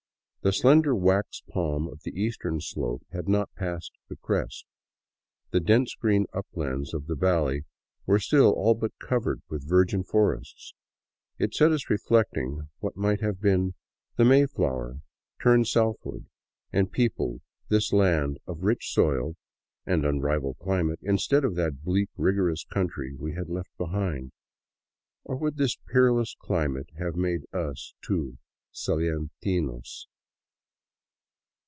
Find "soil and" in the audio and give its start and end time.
18.91-20.03